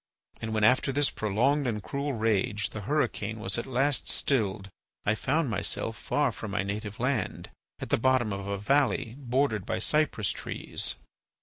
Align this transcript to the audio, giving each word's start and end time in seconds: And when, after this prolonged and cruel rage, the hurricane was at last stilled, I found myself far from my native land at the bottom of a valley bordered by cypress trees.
And 0.41 0.51
when, 0.51 0.63
after 0.63 0.91
this 0.91 1.11
prolonged 1.11 1.67
and 1.67 1.83
cruel 1.83 2.13
rage, 2.13 2.71
the 2.71 2.81
hurricane 2.89 3.39
was 3.39 3.59
at 3.59 3.67
last 3.67 4.09
stilled, 4.09 4.71
I 5.05 5.13
found 5.13 5.51
myself 5.51 5.95
far 5.95 6.31
from 6.31 6.49
my 6.49 6.63
native 6.63 6.99
land 6.99 7.51
at 7.77 7.89
the 7.91 7.99
bottom 8.01 8.33
of 8.33 8.47
a 8.47 8.57
valley 8.57 9.13
bordered 9.19 9.63
by 9.63 9.77
cypress 9.77 10.31
trees. 10.31 10.95